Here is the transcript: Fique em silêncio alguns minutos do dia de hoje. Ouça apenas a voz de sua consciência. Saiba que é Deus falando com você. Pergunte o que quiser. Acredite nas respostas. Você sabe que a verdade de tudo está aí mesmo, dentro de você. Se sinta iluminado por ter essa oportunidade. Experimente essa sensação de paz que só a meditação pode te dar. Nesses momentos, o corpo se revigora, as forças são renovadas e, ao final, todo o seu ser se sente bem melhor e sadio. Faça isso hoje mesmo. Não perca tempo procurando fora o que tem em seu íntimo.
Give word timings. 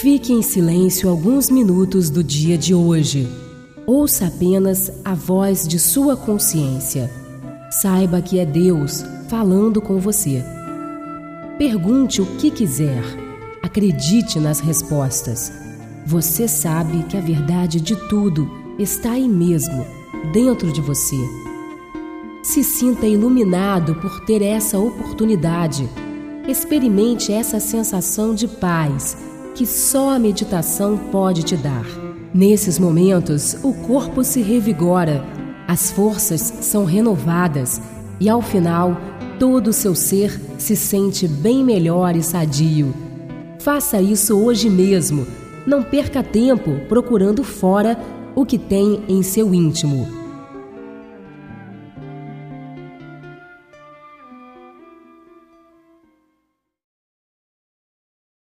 Fique 0.00 0.30
em 0.30 0.42
silêncio 0.42 1.08
alguns 1.08 1.48
minutos 1.48 2.10
do 2.10 2.22
dia 2.22 2.58
de 2.58 2.74
hoje. 2.74 3.26
Ouça 3.86 4.26
apenas 4.26 4.92
a 5.02 5.14
voz 5.14 5.66
de 5.66 5.78
sua 5.78 6.14
consciência. 6.14 7.10
Saiba 7.70 8.20
que 8.20 8.38
é 8.38 8.44
Deus 8.44 9.02
falando 9.30 9.80
com 9.80 9.98
você. 9.98 10.44
Pergunte 11.56 12.20
o 12.20 12.26
que 12.36 12.50
quiser. 12.50 13.02
Acredite 13.62 14.38
nas 14.38 14.60
respostas. 14.60 15.50
Você 16.04 16.46
sabe 16.46 17.04
que 17.04 17.16
a 17.16 17.20
verdade 17.22 17.80
de 17.80 17.96
tudo 17.96 18.50
está 18.78 19.12
aí 19.12 19.26
mesmo, 19.26 19.86
dentro 20.30 20.70
de 20.72 20.82
você. 20.82 21.16
Se 22.42 22.62
sinta 22.62 23.06
iluminado 23.06 23.94
por 23.94 24.26
ter 24.26 24.42
essa 24.42 24.78
oportunidade. 24.78 25.88
Experimente 26.46 27.32
essa 27.32 27.58
sensação 27.58 28.34
de 28.34 28.46
paz 28.46 29.16
que 29.56 29.64
só 29.64 30.10
a 30.10 30.18
meditação 30.18 30.98
pode 31.10 31.42
te 31.42 31.56
dar. 31.56 31.86
Nesses 32.32 32.78
momentos, 32.78 33.56
o 33.62 33.72
corpo 33.72 34.22
se 34.22 34.42
revigora, 34.42 35.24
as 35.66 35.90
forças 35.90 36.40
são 36.60 36.84
renovadas 36.84 37.80
e, 38.20 38.28
ao 38.28 38.42
final, 38.42 39.00
todo 39.38 39.68
o 39.68 39.72
seu 39.72 39.94
ser 39.94 40.38
se 40.58 40.76
sente 40.76 41.26
bem 41.26 41.64
melhor 41.64 42.14
e 42.14 42.22
sadio. 42.22 42.94
Faça 43.58 44.00
isso 44.00 44.38
hoje 44.38 44.68
mesmo. 44.68 45.26
Não 45.66 45.82
perca 45.82 46.22
tempo 46.22 46.78
procurando 46.86 47.42
fora 47.42 47.98
o 48.34 48.44
que 48.44 48.58
tem 48.58 49.02
em 49.08 49.22
seu 49.22 49.54
íntimo. 49.54 50.25